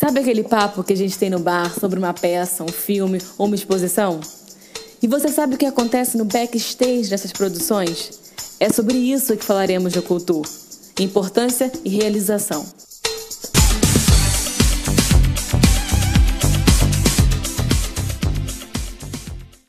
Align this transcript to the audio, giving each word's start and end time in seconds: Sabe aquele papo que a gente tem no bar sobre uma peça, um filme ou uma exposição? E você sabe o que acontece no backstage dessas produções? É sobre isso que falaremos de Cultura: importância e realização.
Sabe 0.00 0.20
aquele 0.20 0.42
papo 0.42 0.82
que 0.82 0.94
a 0.94 0.96
gente 0.96 1.18
tem 1.18 1.28
no 1.28 1.38
bar 1.38 1.78
sobre 1.78 1.98
uma 1.98 2.14
peça, 2.14 2.64
um 2.64 2.68
filme 2.68 3.20
ou 3.36 3.44
uma 3.44 3.54
exposição? 3.54 4.18
E 5.02 5.06
você 5.06 5.28
sabe 5.28 5.56
o 5.56 5.58
que 5.58 5.66
acontece 5.66 6.16
no 6.16 6.24
backstage 6.24 7.10
dessas 7.10 7.30
produções? 7.32 8.18
É 8.58 8.70
sobre 8.70 8.96
isso 8.96 9.36
que 9.36 9.44
falaremos 9.44 9.92
de 9.92 10.00
Cultura: 10.00 10.48
importância 10.98 11.70
e 11.84 11.90
realização. 11.90 12.64